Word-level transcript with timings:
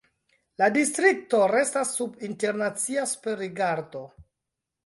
La 0.61 0.69
distrikto 0.77 1.41
restas 1.51 1.93
sub 1.99 2.25
internacia 2.31 3.07
superrigardo. 3.15 4.03